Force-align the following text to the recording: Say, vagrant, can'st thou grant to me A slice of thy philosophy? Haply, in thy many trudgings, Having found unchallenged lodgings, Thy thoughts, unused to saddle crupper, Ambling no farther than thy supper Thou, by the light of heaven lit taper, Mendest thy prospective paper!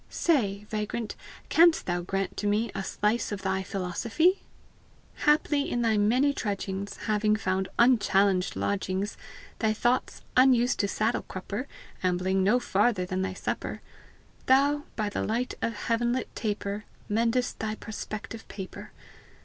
Say, 0.09 0.65
vagrant, 0.71 1.15
can'st 1.49 1.85
thou 1.85 2.01
grant 2.01 2.35
to 2.37 2.47
me 2.47 2.71
A 2.73 2.83
slice 2.83 3.31
of 3.31 3.43
thy 3.43 3.61
philosophy? 3.61 4.41
Haply, 5.27 5.69
in 5.69 5.83
thy 5.83 5.95
many 5.95 6.33
trudgings, 6.33 6.97
Having 7.05 7.35
found 7.35 7.67
unchallenged 7.77 8.55
lodgings, 8.55 9.15
Thy 9.59 9.73
thoughts, 9.73 10.23
unused 10.35 10.79
to 10.79 10.87
saddle 10.87 11.21
crupper, 11.27 11.67
Ambling 12.01 12.43
no 12.43 12.59
farther 12.59 13.05
than 13.05 13.21
thy 13.21 13.35
supper 13.35 13.79
Thou, 14.47 14.85
by 14.95 15.07
the 15.07 15.21
light 15.23 15.53
of 15.61 15.75
heaven 15.75 16.13
lit 16.13 16.35
taper, 16.35 16.83
Mendest 17.07 17.59
thy 17.59 17.75
prospective 17.75 18.47
paper! 18.47 18.89